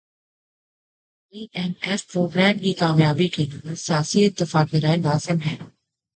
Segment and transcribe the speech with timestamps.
[1.33, 5.55] ائی M F programme کی کامیابی کیلئے سیاسی اتفاق رائے لازم ہے